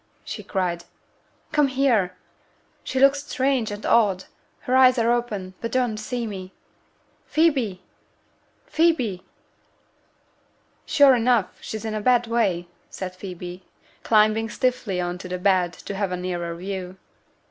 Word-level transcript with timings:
she 0.25 0.41
cried, 0.41 0.85
'come 1.51 1.67
here! 1.67 2.15
She 2.83 2.99
looks 2.99 3.23
strange 3.23 3.69
and 3.69 3.85
odd; 3.85 4.23
her 4.61 4.75
eyes 4.75 4.97
are 4.97 5.11
open, 5.11 5.53
but 5.61 5.71
don't 5.71 5.97
see 5.97 6.25
me. 6.25 6.53
Phoebe! 7.27 7.83
Phoebe!' 8.65 9.23
'Sure 10.87 11.13
enough, 11.13 11.49
she's 11.61 11.85
in 11.85 11.93
a 11.93 12.01
bad 12.01 12.25
way!' 12.25 12.67
said 12.89 13.13
Phoebe, 13.15 13.63
climbing 14.01 14.49
stiffly 14.49 14.99
on 14.99 15.19
to 15.19 15.27
the 15.29 15.37
bed 15.37 15.71
to 15.71 15.93
have 15.93 16.11
a 16.11 16.17
nearer 16.17 16.55
view. 16.55 16.97